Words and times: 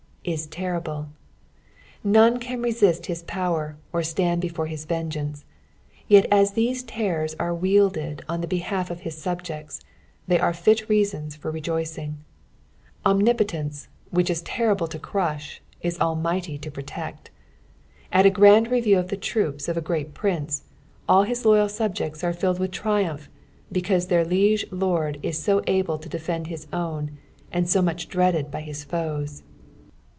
''Is 0.23 0.47
terrSiU," 0.49 1.07
none 2.03 2.37
can 2.37 2.61
resist 2.61 3.05
liis 3.05 3.25
|K>wcr 3.25 3.73
or 3.91 4.03
stand 4.03 4.39
before 4.39 4.67
his 4.67 4.85
veogeaiice; 4.85 5.45
yet 6.07 6.27
as 6.29 6.53
these 6.53 6.83
terrors 6.83 7.33
are 7.39 7.55
wielded 7.55 8.23
od 8.29 8.43
the 8.43 8.47
behulf 8.47 8.91
of 8.91 8.99
his 8.99 9.15
Bubjects, 9.15 9.81
tlity 10.29 10.39
are 10.39 10.53
fit 10.53 10.87
reasuns 10.87 11.35
for 11.35 11.49
rejoicing. 11.49 12.19
Omnipotence, 13.03 13.87
wiiicli 14.13 14.29
is 14.29 14.41
terrible 14.43 14.85
to 14.89 14.99
crusli, 14.99 15.59
is 15.81 15.99
almighty 15.99 16.55
to 16.59 16.69
protec't. 16.69 17.31
At 18.11 18.27
a 18.27 18.29
(craiid 18.29 18.69
review 18.69 18.99
of 18.99 19.07
the 19.07 19.17
troupa 19.17 19.67
of 19.69 19.75
a 19.75 19.81
great 19.81 20.13
prince, 20.13 20.65
all 21.09 21.23
his 21.23 21.45
loyal 21.45 21.67
subjects 21.67 22.23
are 22.23 22.31
filled 22.31 22.59
with 22.59 22.69
triumph, 22.69 23.27
because 23.71 24.05
their 24.05 24.23
liege 24.23 24.67
lord 24.69 25.17
is 25.23 25.41
so 25.41 25.63
able 25.65 25.97
to 25.97 26.07
defend 26.07 26.45
his 26.45 26.67
own, 26.71 27.17
and 27.51 27.67
so 27.67 27.81
muuh 27.81 28.07
dreaded 28.07 28.51
by 28.51 28.61
his 28.61 28.83
foes. 28.83 29.41